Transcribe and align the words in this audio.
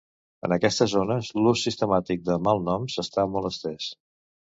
En 0.47 0.53
aquestes 0.53 0.93
zones 0.93 1.27
l'ús 1.39 1.65
sistemàtic 1.67 2.23
de 2.31 2.39
malnoms 2.47 2.97
està 3.05 3.27
molt 3.35 3.51
estès. 3.51 3.91